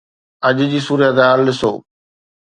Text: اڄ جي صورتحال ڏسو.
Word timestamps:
اڄ 0.47 0.57
جي 0.71 0.79
صورتحال 0.87 1.39
ڏسو. 1.47 1.71